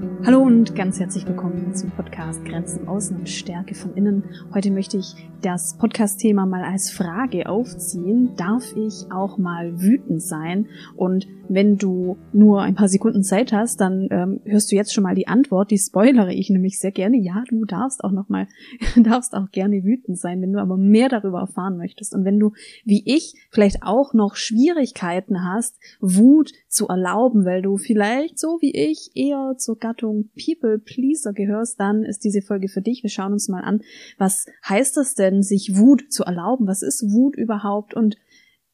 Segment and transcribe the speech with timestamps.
[0.00, 4.24] thank you Hallo und ganz herzlich willkommen zum Podcast Grenzen außen und Stärke von innen.
[4.52, 8.34] Heute möchte ich das Podcast-Thema mal als Frage aufziehen.
[8.36, 10.66] Darf ich auch mal wütend sein?
[10.96, 15.04] Und wenn du nur ein paar Sekunden Zeit hast, dann ähm, hörst du jetzt schon
[15.04, 15.70] mal die Antwort.
[15.70, 17.18] Die spoilere ich nämlich sehr gerne.
[17.18, 18.48] Ja, du darfst auch noch mal,
[18.96, 22.16] darfst auch gerne wütend sein, wenn du aber mehr darüber erfahren möchtest.
[22.16, 22.52] Und wenn du,
[22.84, 28.74] wie ich, vielleicht auch noch Schwierigkeiten hast, Wut zu erlauben, weil du vielleicht so wie
[28.74, 33.02] ich eher zur Gattung Richtung People Pleaser gehörst, dann ist diese Folge für dich.
[33.02, 33.80] Wir schauen uns mal an,
[34.18, 36.66] was heißt das denn, sich Wut zu erlauben?
[36.66, 37.94] Was ist Wut überhaupt?
[37.94, 38.16] Und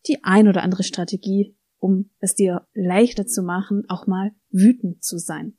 [0.06, 5.18] die ein oder andere Strategie, um es dir leichter zu machen, auch mal wütend zu
[5.18, 5.54] sein.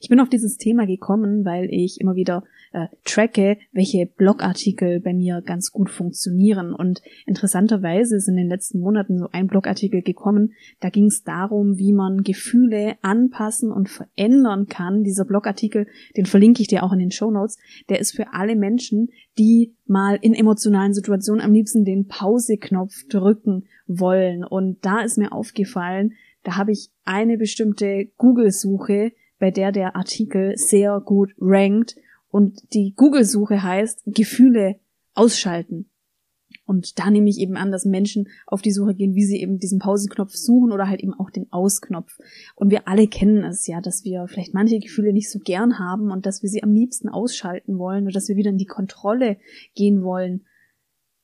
[0.00, 5.14] Ich bin auf dieses Thema gekommen, weil ich immer wieder äh, tracke, welche Blogartikel bei
[5.14, 6.74] mir ganz gut funktionieren.
[6.74, 11.78] Und interessanterweise ist in den letzten Monaten so ein Blogartikel gekommen, da ging es darum,
[11.78, 15.02] wie man Gefühle anpassen und verändern kann.
[15.04, 17.58] Dieser Blogartikel, den verlinke ich dir auch in den Show Notes,
[17.88, 19.08] der ist für alle Menschen,
[19.38, 24.44] die mal in emotionalen Situationen am liebsten den Pause-Knopf drücken wollen.
[24.44, 30.56] Und da ist mir aufgefallen, da habe ich eine bestimmte Google-Suche, bei der der Artikel
[30.56, 31.96] sehr gut rankt
[32.30, 34.78] und die Google-Suche heißt Gefühle
[35.14, 35.90] ausschalten.
[36.64, 39.58] Und da nehme ich eben an, dass Menschen auf die Suche gehen, wie sie eben
[39.58, 42.18] diesen Pausenknopf suchen oder halt eben auch den Ausknopf.
[42.54, 46.10] Und wir alle kennen es ja, dass wir vielleicht manche Gefühle nicht so gern haben
[46.10, 49.38] und dass wir sie am liebsten ausschalten wollen oder dass wir wieder in die Kontrolle
[49.74, 50.44] gehen wollen.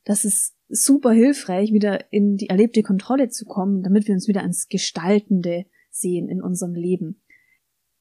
[0.05, 4.43] Das ist super hilfreich, wieder in die erlebte Kontrolle zu kommen, damit wir uns wieder
[4.43, 7.22] ans Gestaltende sehen in unserem Leben.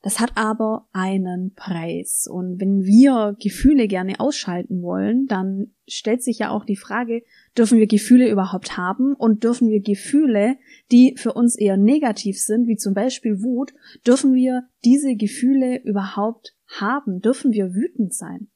[0.03, 2.27] Das hat aber einen Preis.
[2.27, 7.21] Und wenn wir Gefühle gerne ausschalten wollen, dann stellt sich ja auch die Frage,
[7.55, 10.58] dürfen wir Gefühle überhaupt haben und dürfen wir Gefühle,
[10.91, 13.73] die für uns eher negativ sind, wie zum Beispiel Wut,
[14.05, 17.21] dürfen wir diese Gefühle überhaupt haben?
[17.21, 18.47] Dürfen wir wütend sein?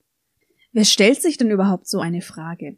[0.72, 2.78] Wer stellt sich denn überhaupt so eine Frage?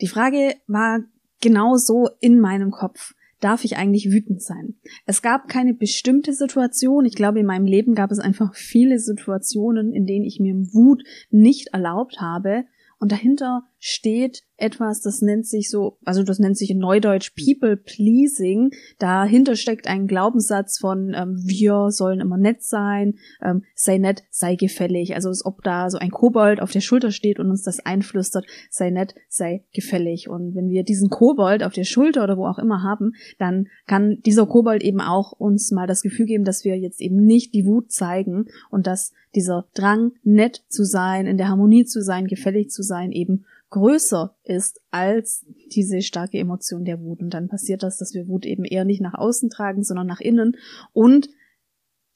[0.00, 1.00] Die Frage war
[1.40, 4.74] genau so in meinem Kopf darf ich eigentlich wütend sein?
[5.06, 7.04] Es gab keine bestimmte Situation.
[7.04, 11.02] Ich glaube, in meinem Leben gab es einfach viele Situationen, in denen ich mir Wut
[11.30, 12.64] nicht erlaubt habe.
[13.00, 17.76] Und dahinter steht etwas, das nennt sich so, also das nennt sich in Neudeutsch People
[17.76, 18.70] Pleasing.
[18.98, 24.56] Dahinter steckt ein Glaubenssatz von ähm, wir sollen immer nett sein, ähm, sei nett, sei
[24.56, 25.14] gefällig.
[25.14, 28.46] Also als ob da so ein Kobold auf der Schulter steht und uns das einflüstert,
[28.68, 30.28] sei nett, sei gefällig.
[30.28, 34.20] Und wenn wir diesen Kobold auf der Schulter oder wo auch immer haben, dann kann
[34.26, 37.64] dieser Kobold eben auch uns mal das Gefühl geben, dass wir jetzt eben nicht die
[37.64, 42.70] Wut zeigen und dass dieser Drang, nett zu sein, in der Harmonie zu sein, gefällig
[42.70, 47.20] zu sein, eben größer ist als diese starke Emotion der Wut.
[47.20, 50.20] Und dann passiert das, dass wir Wut eben eher nicht nach außen tragen, sondern nach
[50.20, 50.56] innen.
[50.92, 51.28] Und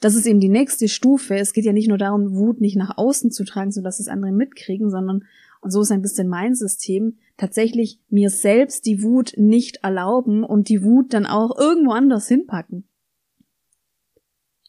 [0.01, 1.37] das ist eben die nächste Stufe.
[1.37, 4.33] Es geht ja nicht nur darum, Wut nicht nach außen zu tragen, sodass es andere
[4.33, 5.25] mitkriegen, sondern,
[5.61, 10.69] und so ist ein bisschen mein System, tatsächlich mir selbst die Wut nicht erlauben und
[10.69, 12.85] die Wut dann auch irgendwo anders hinpacken.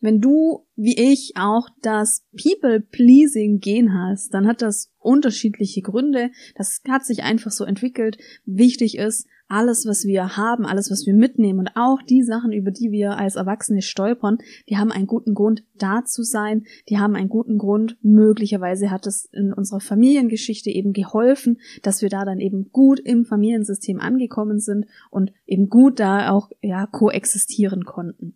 [0.03, 6.31] Wenn du, wie ich, auch das People-Pleasing-Gen hast, dann hat das unterschiedliche Gründe.
[6.57, 8.17] Das hat sich einfach so entwickelt.
[8.43, 12.69] Wichtig ist, alles, was wir haben, alles, was wir mitnehmen und auch die Sachen, über
[12.71, 16.65] die wir als Erwachsene stolpern, die haben einen guten Grund, da zu sein.
[16.89, 17.97] Die haben einen guten Grund.
[18.01, 23.23] Möglicherweise hat es in unserer Familiengeschichte eben geholfen, dass wir da dann eben gut im
[23.23, 28.35] Familiensystem angekommen sind und eben gut da auch, ja, koexistieren konnten.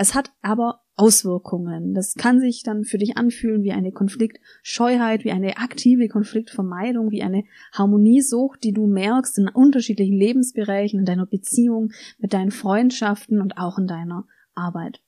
[0.00, 1.92] Es hat aber Auswirkungen.
[1.92, 7.24] Das kann sich dann für dich anfühlen wie eine Konfliktscheuheit, wie eine aktive Konfliktvermeidung, wie
[7.24, 7.42] eine
[7.72, 13.76] Harmoniesucht, die du merkst in unterschiedlichen Lebensbereichen, in deiner Beziehung, mit deinen Freundschaften und auch
[13.76, 15.02] in deiner Arbeit.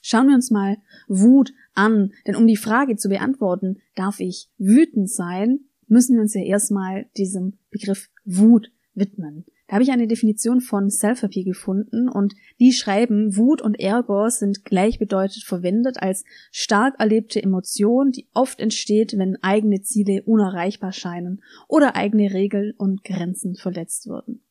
[0.00, 5.08] Schauen wir uns mal Wut an, denn um die Frage zu beantworten, darf ich wütend
[5.08, 9.44] sein, müssen wir uns ja erstmal diesem Begriff Wut widmen.
[9.72, 14.66] Da habe ich eine Definition von Self-Appeal gefunden und die schreiben, Wut und Ärger sind
[14.66, 21.96] gleichbedeutend verwendet als stark erlebte Emotion, die oft entsteht, wenn eigene Ziele unerreichbar scheinen oder
[21.96, 24.44] eigene Regeln und Grenzen verletzt würden.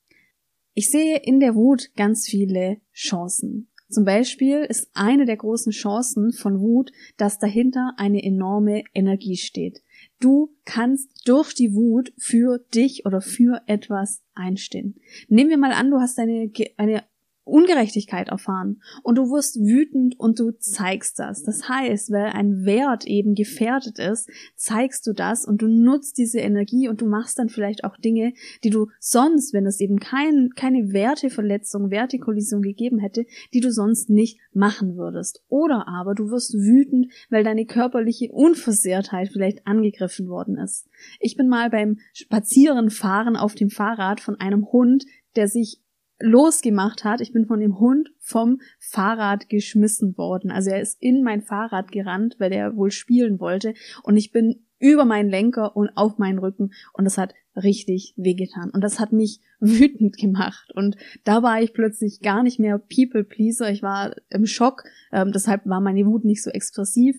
[0.73, 3.69] Ich sehe in der Wut ganz viele Chancen.
[3.91, 9.83] Zum Beispiel ist eine der großen Chancen von Wut, dass dahinter eine enorme Energie steht.
[10.21, 14.95] Du kannst durch die Wut für dich oder für etwas einstehen.
[15.27, 17.03] Nehmen wir mal an, du hast eine, eine
[17.51, 21.43] Ungerechtigkeit erfahren und du wirst wütend und du zeigst das.
[21.43, 26.39] Das heißt, weil ein Wert eben gefährdet ist, zeigst du das und du nutzt diese
[26.39, 28.33] Energie und du machst dann vielleicht auch Dinge,
[28.63, 34.09] die du sonst, wenn es eben kein, keine Werteverletzung, Wertekollision gegeben hätte, die du sonst
[34.09, 35.43] nicht machen würdest.
[35.49, 40.87] Oder aber du wirst wütend, weil deine körperliche Unversehrtheit vielleicht angegriffen worden ist.
[41.19, 45.05] Ich bin mal beim Spazierenfahren auf dem Fahrrad von einem Hund,
[45.35, 45.81] der sich
[46.21, 47.21] losgemacht hat.
[47.21, 50.51] Ich bin von dem Hund vom Fahrrad geschmissen worden.
[50.51, 53.73] Also er ist in mein Fahrrad gerannt, weil er wohl spielen wollte.
[54.03, 56.71] Und ich bin über meinen Lenker und auf meinen Rücken.
[56.93, 58.69] Und das hat richtig wehgetan.
[58.71, 60.71] Und das hat mich wütend gemacht.
[60.75, 63.71] Und da war ich plötzlich gar nicht mehr People Pleaser.
[63.71, 64.83] Ich war im Schock.
[65.11, 67.17] Ähm, deshalb war meine Wut nicht so expressiv.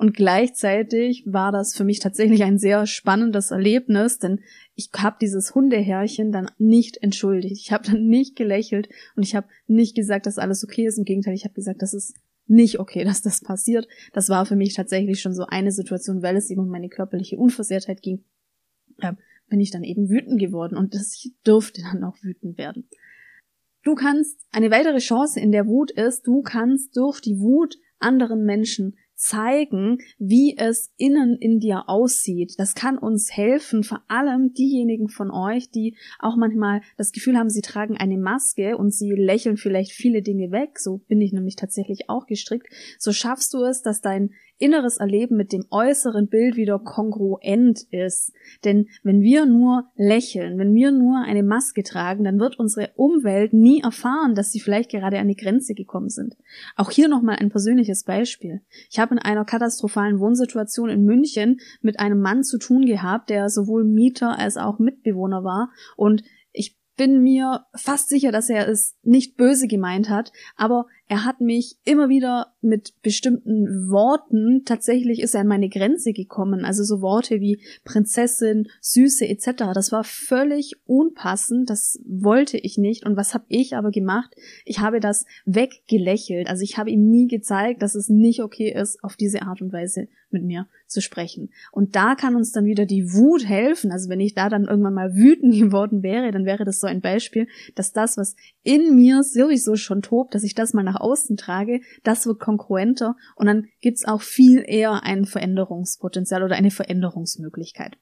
[0.00, 4.40] Und gleichzeitig war das für mich tatsächlich ein sehr spannendes Erlebnis, denn
[4.74, 7.60] ich habe dieses Hundeherrchen dann nicht entschuldigt.
[7.60, 10.96] Ich habe dann nicht gelächelt und ich habe nicht gesagt, dass alles okay ist.
[10.96, 12.16] Im Gegenteil, ich habe gesagt, das ist
[12.46, 13.86] nicht okay, dass das passiert.
[14.14, 17.36] Das war für mich tatsächlich schon so eine Situation, weil es eben um meine körperliche
[17.36, 18.24] Unversehrtheit ging,
[19.02, 19.12] äh,
[19.50, 22.88] bin ich dann eben wütend geworden und das ich durfte dann auch wütend werden.
[23.82, 28.44] Du kannst, eine weitere Chance in der Wut ist, du kannst durch die Wut anderen
[28.44, 32.54] Menschen zeigen, wie es innen in dir aussieht.
[32.56, 37.50] Das kann uns helfen, vor allem diejenigen von euch, die auch manchmal das Gefühl haben,
[37.50, 40.78] sie tragen eine Maske und sie lächeln vielleicht viele Dinge weg.
[40.78, 42.68] So bin ich nämlich tatsächlich auch gestrickt.
[42.98, 48.32] So schaffst du es, dass dein inneres Erleben mit dem äußeren Bild wieder kongruent ist.
[48.64, 53.52] Denn wenn wir nur lächeln, wenn wir nur eine Maske tragen, dann wird unsere Umwelt
[53.52, 56.36] nie erfahren, dass sie vielleicht gerade an die Grenze gekommen sind.
[56.76, 58.60] Auch hier nochmal ein persönliches Beispiel.
[58.90, 63.48] Ich habe in einer katastrophalen Wohnsituation in München mit einem Mann zu tun gehabt, der
[63.48, 66.22] sowohl Mieter als auch Mitbewohner war und
[66.52, 71.40] ich bin mir fast sicher, dass er es nicht böse gemeint hat, aber er hat
[71.40, 77.00] mich immer wieder mit bestimmten Worten, tatsächlich ist er an meine Grenze gekommen, also so
[77.00, 79.72] Worte wie Prinzessin, Süße etc.
[79.74, 83.04] Das war völlig unpassend, das wollte ich nicht.
[83.04, 84.36] Und was habe ich aber gemacht?
[84.64, 86.48] Ich habe das weggelächelt.
[86.48, 89.72] Also ich habe ihm nie gezeigt, dass es nicht okay ist, auf diese Art und
[89.72, 91.50] Weise mit mir zu sprechen.
[91.72, 93.90] Und da kann uns dann wieder die Wut helfen.
[93.92, 97.00] Also wenn ich da dann irgendwann mal wütend geworden wäre, dann wäre das so ein
[97.00, 101.36] Beispiel, dass das, was in mir sowieso schon tobt, dass ich das mal nach außen
[101.36, 107.96] trage, das wird konkurrenter und dann gibt's auch viel eher ein Veränderungspotenzial oder eine Veränderungsmöglichkeit.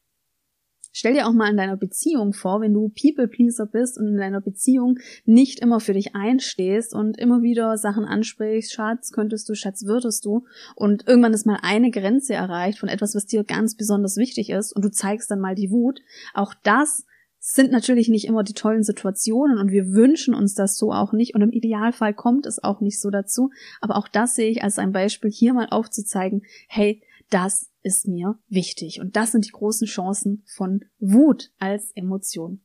[0.92, 4.40] Stell dir auch mal in deiner Beziehung vor, wenn du People-Pleaser bist und in deiner
[4.40, 9.84] Beziehung nicht immer für dich einstehst und immer wieder Sachen ansprichst, Schatz, könntest du, Schatz,
[9.84, 14.16] würdest du, und irgendwann ist mal eine Grenze erreicht von etwas, was dir ganz besonders
[14.16, 16.00] wichtig ist und du zeigst dann mal die Wut.
[16.34, 17.04] Auch das
[17.38, 21.34] sind natürlich nicht immer die tollen Situationen und wir wünschen uns das so auch nicht
[21.34, 23.50] und im Idealfall kommt es auch nicht so dazu.
[23.80, 28.38] Aber auch das sehe ich als ein Beispiel hier mal aufzuzeigen, hey, das ist mir
[28.48, 32.60] wichtig und das sind die großen Chancen von Wut als Emotion.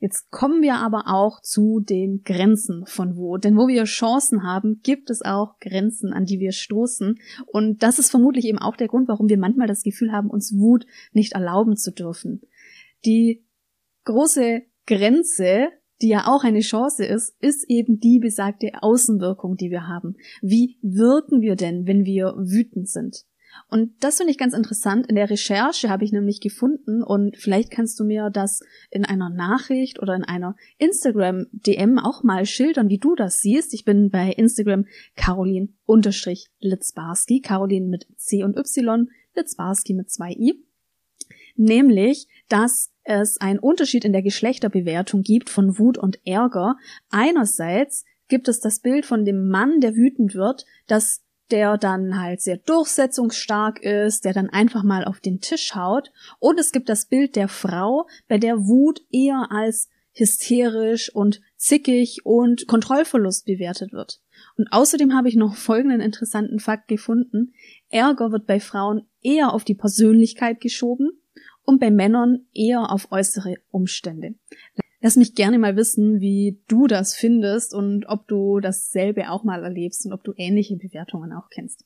[0.00, 3.44] Jetzt kommen wir aber auch zu den Grenzen von Wut.
[3.44, 7.18] Denn wo wir Chancen haben, gibt es auch Grenzen, an die wir stoßen.
[7.46, 10.52] Und das ist vermutlich eben auch der Grund, warum wir manchmal das Gefühl haben, uns
[10.58, 12.42] Wut nicht erlauben zu dürfen.
[13.06, 13.43] Die
[14.04, 15.68] große Grenze,
[16.02, 20.16] die ja auch eine Chance ist, ist eben die besagte Außenwirkung, die wir haben.
[20.42, 23.24] Wie wirken wir denn, wenn wir wütend sind?
[23.68, 25.06] Und das finde ich ganz interessant.
[25.06, 28.60] In der Recherche habe ich nämlich gefunden und vielleicht kannst du mir das
[28.90, 33.74] in einer Nachricht oder in einer Instagram-DM auch mal schildern, wie du das siehst.
[33.74, 34.86] Ich bin bei Instagram
[35.16, 40.64] Caroline-Litzbarski, Caroline mit C und Y, Litzbarski mit zwei I.
[41.56, 46.76] Nämlich, dass es einen Unterschied in der Geschlechterbewertung gibt von Wut und Ärger.
[47.10, 52.40] Einerseits gibt es das Bild von dem Mann, der wütend wird, dass der dann halt
[52.40, 56.10] sehr durchsetzungsstark ist, der dann einfach mal auf den Tisch haut.
[56.38, 62.24] Und es gibt das Bild der Frau, bei der Wut eher als hysterisch und zickig
[62.24, 64.20] und Kontrollverlust bewertet wird.
[64.56, 67.52] Und außerdem habe ich noch folgenden interessanten Fakt gefunden.
[67.90, 71.10] Ärger wird bei Frauen eher auf die Persönlichkeit geschoben
[71.64, 74.34] und bei Männern eher auf äußere Umstände.
[75.00, 79.62] Lass mich gerne mal wissen, wie du das findest und ob du dasselbe auch mal
[79.62, 81.84] erlebst und ob du ähnliche Bewertungen auch kennst.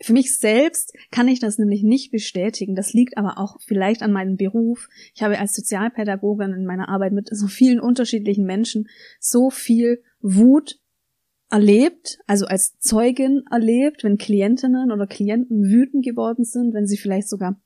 [0.00, 2.76] Für mich selbst kann ich das nämlich nicht bestätigen.
[2.76, 4.88] Das liegt aber auch vielleicht an meinem Beruf.
[5.14, 8.88] Ich habe als Sozialpädagogin in meiner Arbeit mit so vielen unterschiedlichen Menschen
[9.18, 10.78] so viel Wut
[11.50, 17.28] erlebt, also als Zeugin erlebt, wenn Klientinnen oder Klienten wütend geworden sind, wenn sie vielleicht
[17.28, 17.60] sogar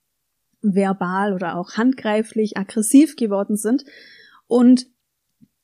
[0.62, 3.84] verbal oder auch handgreiflich aggressiv geworden sind.
[4.46, 4.86] Und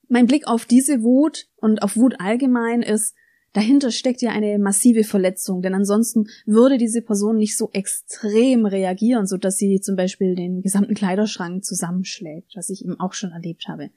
[0.08, 3.14] mein Blick auf diese Wut und auf Wut allgemein ist,
[3.52, 9.26] dahinter steckt ja eine massive Verletzung, denn ansonsten würde diese Person nicht so extrem reagieren,
[9.26, 13.68] so dass sie zum Beispiel den gesamten Kleiderschrank zusammenschlägt, was ich eben auch schon erlebt
[13.68, 13.90] habe.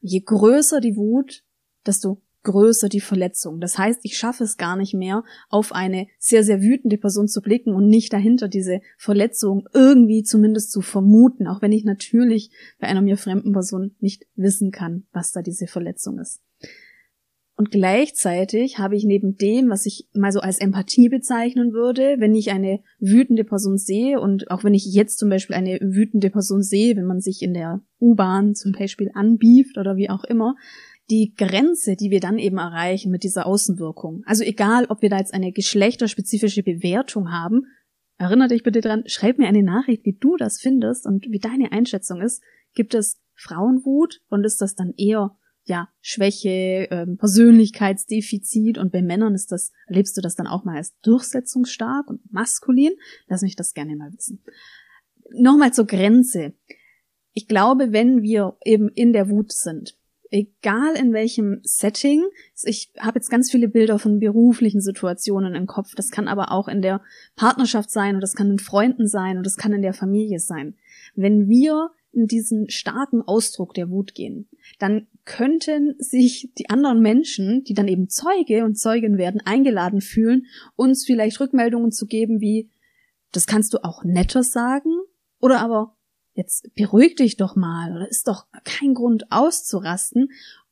[0.00, 1.42] Je größer die Wut,
[1.86, 3.60] desto größer die Verletzung.
[3.60, 7.42] Das heißt, ich schaffe es gar nicht mehr, auf eine sehr, sehr wütende Person zu
[7.42, 12.86] blicken und nicht dahinter diese Verletzung irgendwie zumindest zu vermuten, auch wenn ich natürlich bei
[12.86, 16.40] einer mir fremden Person nicht wissen kann, was da diese Verletzung ist.
[17.58, 22.34] Und gleichzeitig habe ich neben dem, was ich mal so als Empathie bezeichnen würde, wenn
[22.34, 26.62] ich eine wütende Person sehe und auch wenn ich jetzt zum Beispiel eine wütende Person
[26.62, 30.54] sehe, wenn man sich in der U-Bahn zum Beispiel anbieft oder wie auch immer,
[31.10, 34.22] die Grenze, die wir dann eben erreichen mit dieser Außenwirkung.
[34.26, 37.66] Also egal, ob wir da jetzt eine geschlechterspezifische Bewertung haben,
[38.18, 41.72] erinnere dich bitte dran, schreib mir eine Nachricht, wie du das findest und wie deine
[41.72, 42.42] Einschätzung ist.
[42.74, 49.34] Gibt es Frauenwut und ist das dann eher ja Schwäche, ähm, Persönlichkeitsdefizit und bei Männern
[49.34, 52.92] ist das erlebst du das dann auch mal als durchsetzungsstark und maskulin?
[53.26, 54.42] Lass mich das gerne mal wissen.
[55.32, 56.54] Nochmal zur Grenze.
[57.32, 59.95] Ich glaube, wenn wir eben in der Wut sind,
[60.30, 62.24] egal in welchem Setting.
[62.64, 65.94] Ich habe jetzt ganz viele Bilder von beruflichen Situationen im Kopf.
[65.94, 67.00] Das kann aber auch in der
[67.36, 70.74] Partnerschaft sein und das kann in Freunden sein und das kann in der Familie sein.
[71.14, 77.62] Wenn wir in diesen starken Ausdruck der Wut gehen, dann könnten sich die anderen Menschen,
[77.64, 82.70] die dann eben Zeuge und Zeugin werden, eingeladen fühlen, uns vielleicht Rückmeldungen zu geben wie,
[83.32, 84.90] das kannst du auch netter sagen
[85.40, 85.95] oder aber
[86.36, 90.28] jetzt beruhig dich doch mal oder ist doch kein Grund auszurasten.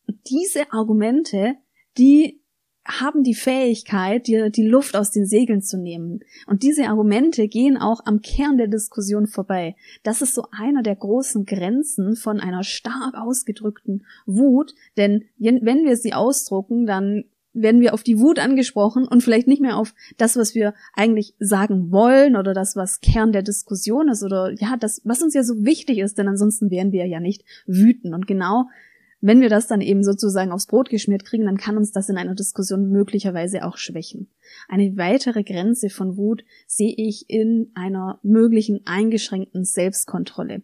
[0.06, 1.54] Und diese Argumente,
[1.98, 2.40] die
[2.86, 6.20] haben die Fähigkeit, dir die Luft aus den Segeln zu nehmen.
[6.46, 9.74] Und diese Argumente gehen auch am Kern der Diskussion vorbei.
[10.02, 15.96] Das ist so einer der großen Grenzen von einer stark ausgedrückten Wut, denn wenn wir
[15.96, 17.24] sie ausdrucken, dann
[17.54, 21.34] werden wir auf die Wut angesprochen und vielleicht nicht mehr auf das, was wir eigentlich
[21.38, 25.42] sagen wollen oder das, was Kern der Diskussion ist oder ja, das, was uns ja
[25.42, 28.12] so wichtig ist, denn ansonsten wären wir ja nicht wüten.
[28.12, 28.66] Und genau
[29.26, 32.18] wenn wir das dann eben sozusagen aufs Brot geschmiert kriegen, dann kann uns das in
[32.18, 34.28] einer Diskussion möglicherweise auch schwächen.
[34.68, 40.60] Eine weitere Grenze von Wut sehe ich in einer möglichen eingeschränkten Selbstkontrolle.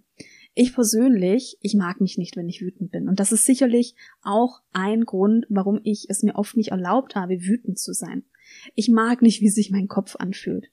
[0.61, 3.09] Ich persönlich, ich mag mich nicht, wenn ich wütend bin.
[3.09, 7.40] Und das ist sicherlich auch ein Grund, warum ich es mir oft nicht erlaubt habe,
[7.40, 8.25] wütend zu sein.
[8.75, 10.67] Ich mag nicht, wie sich mein Kopf anfühlt.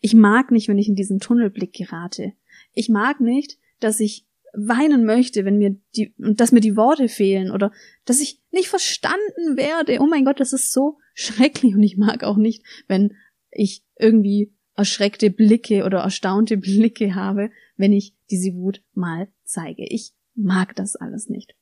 [0.00, 2.32] Ich mag nicht, wenn ich in diesen Tunnelblick gerate.
[2.72, 7.08] Ich mag nicht, dass ich weinen möchte, wenn mir die, und dass mir die Worte
[7.08, 7.70] fehlen oder
[8.06, 9.98] dass ich nicht verstanden werde.
[10.00, 13.12] Oh mein Gott, das ist so schrecklich und ich mag auch nicht, wenn
[13.50, 19.84] ich irgendwie erschreckte Blicke oder erstaunte Blicke habe, wenn ich diese Wut mal zeige.
[19.88, 21.54] Ich mag das alles nicht.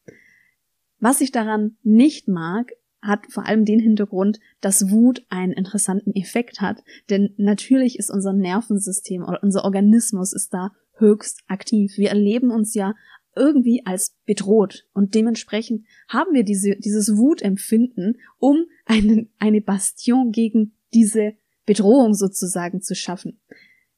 [0.98, 6.60] Was ich daran nicht mag, hat vor allem den Hintergrund, dass Wut einen interessanten Effekt
[6.60, 11.96] hat, denn natürlich ist unser Nervensystem oder unser Organismus ist da höchst aktiv.
[11.96, 12.94] Wir erleben uns ja
[13.34, 20.76] irgendwie als bedroht und dementsprechend haben wir diese, dieses Wutempfinden, um einen, eine Bastion gegen
[20.94, 21.32] diese
[21.66, 23.40] Bedrohung sozusagen zu schaffen.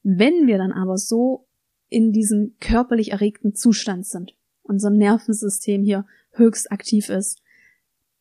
[0.03, 1.44] Wenn wir dann aber so
[1.89, 7.41] in diesem körperlich erregten Zustand sind, unser Nervensystem hier höchst aktiv ist,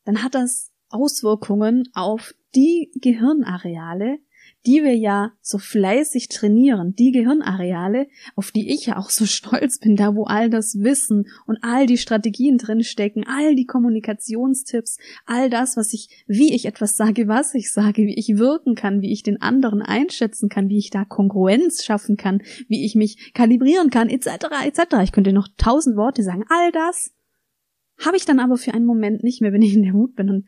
[0.04, 4.18] dann hat das Auswirkungen auf die Gehirnareale,
[4.66, 9.78] die wir ja so fleißig trainieren, die Gehirnareale, auf die ich ja auch so stolz
[9.78, 15.50] bin, da wo all das Wissen und all die Strategien drinstecken, all die Kommunikationstipps, all
[15.50, 19.12] das, was ich, wie ich etwas sage, was ich sage, wie ich wirken kann, wie
[19.12, 23.90] ich den anderen einschätzen kann, wie ich da Kongruenz schaffen kann, wie ich mich kalibrieren
[23.90, 24.28] kann, etc.,
[24.64, 24.96] etc.
[25.02, 27.12] Ich könnte noch tausend Worte sagen, all das
[28.04, 30.30] habe ich dann aber für einen Moment nicht mehr, wenn ich in der Wut bin
[30.30, 30.46] und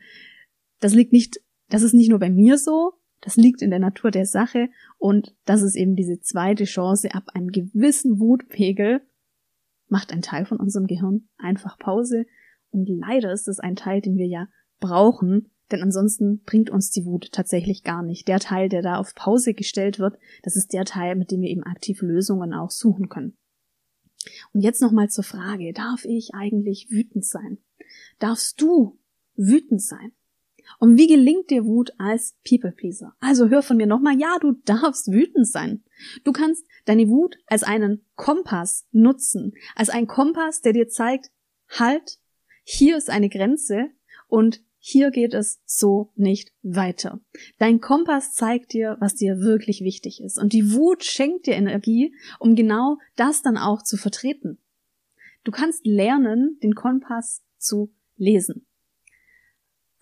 [0.79, 4.11] das liegt nicht, das ist nicht nur bei mir so, das liegt in der Natur
[4.11, 9.01] der Sache und das ist eben diese zweite Chance ab einem gewissen Wutpegel
[9.87, 12.25] macht ein Teil von unserem Gehirn einfach Pause
[12.69, 14.47] und leider ist es ein Teil, den wir ja
[14.79, 18.27] brauchen, denn ansonsten bringt uns die Wut tatsächlich gar nicht.
[18.27, 21.49] Der Teil, der da auf Pause gestellt wird, das ist der Teil, mit dem wir
[21.49, 23.37] eben aktiv Lösungen auch suchen können.
[24.53, 27.59] Und jetzt nochmal zur Frage, darf ich eigentlich wütend sein?
[28.19, 28.99] Darfst du
[29.35, 30.11] wütend sein?
[30.79, 33.15] Und wie gelingt dir Wut als People-Pleaser?
[33.19, 35.83] Also hör von mir nochmal, ja, du darfst wütend sein.
[36.23, 41.31] Du kannst deine Wut als einen Kompass nutzen, als einen Kompass, der dir zeigt,
[41.69, 42.19] halt,
[42.63, 43.89] hier ist eine Grenze
[44.27, 47.19] und hier geht es so nicht weiter.
[47.57, 50.37] Dein Kompass zeigt dir, was dir wirklich wichtig ist.
[50.37, 54.59] Und die Wut schenkt dir Energie, um genau das dann auch zu vertreten.
[55.43, 58.65] Du kannst lernen, den Kompass zu lesen.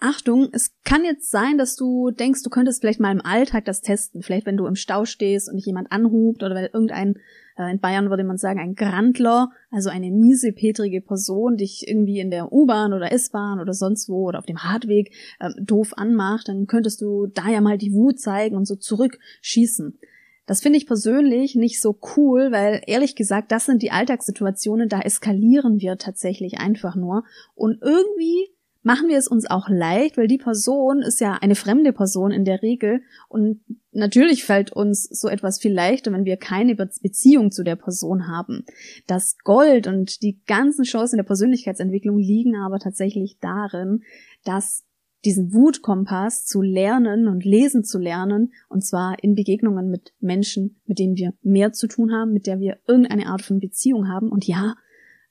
[0.08, 3.82] Achtung, es kann jetzt sein, dass du denkst, du könntest vielleicht mal im Alltag das
[3.82, 4.22] testen.
[4.22, 7.16] Vielleicht, wenn du im Stau stehst und dich jemand anhubt oder weil irgendein,
[7.58, 12.30] äh, in Bayern würde man sagen, ein Grandler, also eine miesepetrige Person, dich irgendwie in
[12.30, 16.68] der U-Bahn oder S-Bahn oder sonst wo oder auf dem Hartweg äh, doof anmacht, dann
[16.68, 19.98] könntest du da ja mal die Wut zeigen und so zurückschießen.
[20.46, 25.00] Das finde ich persönlich nicht so cool, weil ehrlich gesagt, das sind die Alltagssituationen, da
[25.02, 27.24] eskalieren wir tatsächlich einfach nur.
[27.56, 28.55] Und irgendwie
[28.86, 32.46] machen wir es uns auch leicht, weil die Person ist ja eine fremde Person in
[32.46, 33.62] der Regel und
[33.92, 38.64] natürlich fällt uns so etwas viel leichter, wenn wir keine Beziehung zu der Person haben.
[39.08, 44.04] Das Gold und die ganzen Chancen der Persönlichkeitsentwicklung liegen aber tatsächlich darin,
[44.44, 44.84] dass
[45.26, 51.00] diesen Wutkompass zu lernen und lesen zu lernen, und zwar in Begegnungen mit Menschen, mit
[51.00, 54.46] denen wir mehr zu tun haben, mit der wir irgendeine Art von Beziehung haben und
[54.46, 54.76] ja,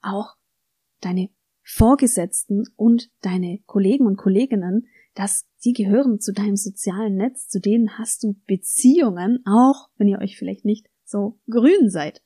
[0.03, 0.35] auch
[1.01, 1.29] deine
[1.65, 7.99] Vorgesetzten und deine Kollegen und Kolleginnen, dass die gehören zu deinem sozialen Netz, zu denen
[7.99, 12.23] hast du Beziehungen, auch wenn ihr euch vielleicht nicht so grün seid.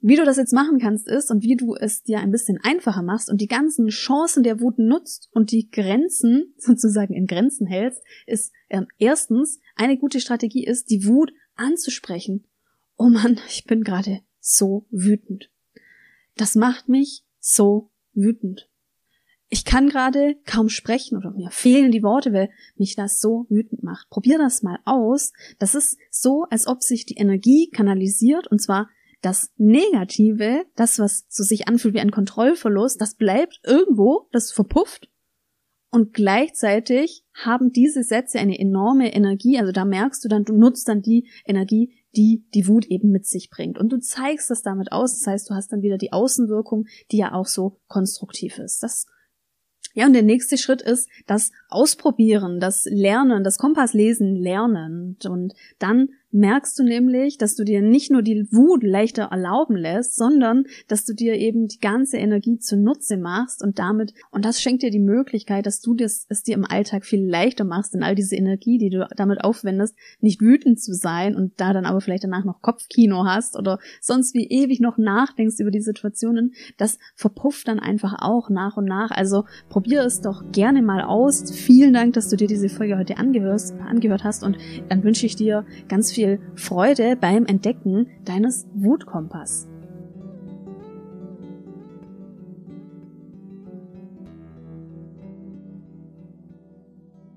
[0.00, 3.02] Wie du das jetzt machen kannst ist und wie du es dir ein bisschen einfacher
[3.02, 8.02] machst und die ganzen Chancen der Wut nutzt und die Grenzen sozusagen in Grenzen hältst,
[8.26, 12.44] ist äh, erstens eine gute Strategie ist, die Wut anzusprechen.
[12.96, 15.50] Oh Mann, ich bin gerade so wütend.
[16.36, 17.90] Das macht mich so
[18.22, 18.68] wütend.
[19.50, 23.82] Ich kann gerade kaum sprechen oder mir fehlen die Worte, weil mich das so wütend
[23.82, 24.10] macht.
[24.10, 25.32] Probier das mal aus.
[25.58, 28.88] Das ist so, als ob sich die Energie kanalisiert und zwar
[29.22, 35.08] das Negative, das, was so sich anfühlt wie ein Kontrollverlust, das bleibt irgendwo, das verpufft.
[35.90, 39.58] Und gleichzeitig haben diese Sätze eine enorme Energie.
[39.58, 43.26] Also da merkst du dann, du nutzt dann die Energie, die die Wut eben mit
[43.26, 43.78] sich bringt.
[43.78, 45.18] Und du zeigst das damit aus.
[45.18, 48.82] Das heißt, du hast dann wieder die Außenwirkung, die ja auch so konstruktiv ist.
[48.82, 49.06] Das
[49.94, 55.16] ja, und der nächste Schritt ist das Ausprobieren, das Lernen, das Kompasslesen lernen.
[55.28, 60.16] Und dann merkst du nämlich, dass du dir nicht nur die Wut leichter erlauben lässt,
[60.16, 64.82] sondern dass du dir eben die ganze Energie zunutze machst und damit, und das schenkt
[64.82, 68.14] dir die Möglichkeit, dass du das, es dir im Alltag viel leichter machst, in all
[68.14, 72.24] diese Energie, die du damit aufwendest, nicht wütend zu sein und da dann aber vielleicht
[72.24, 77.68] danach noch Kopfkino hast oder sonst wie ewig noch nachdenkst über die Situationen, das verpufft
[77.68, 79.10] dann einfach auch nach und nach.
[79.10, 81.50] Also probier es doch gerne mal aus.
[81.52, 85.36] Vielen Dank, dass du dir diese Folge heute angehörst, angehört hast und dann wünsche ich
[85.36, 89.67] dir ganz viel viel Freude beim Entdecken deines Wutkompass.